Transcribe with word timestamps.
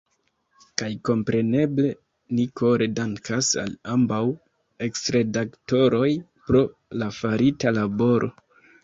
Kaj, 0.81 0.87
kompreneble, 1.09 1.91
ni 2.37 2.45
kore 2.61 2.87
dankas 2.99 3.49
al 3.65 3.75
ambaŭ 3.97 4.21
eksredaktoroj 4.87 6.09
pro 6.49 6.63
la 7.03 7.11
farita 7.19 7.75
laboro. 7.77 8.33